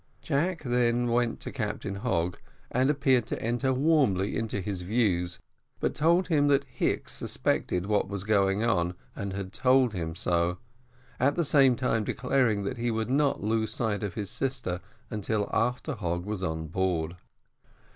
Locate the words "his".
4.59-4.81, 14.15-14.31